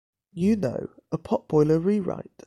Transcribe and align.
You 0.33 0.55
know, 0.55 0.89
a 1.11 1.19
potboiler 1.19 1.79
rewrite. 1.79 2.31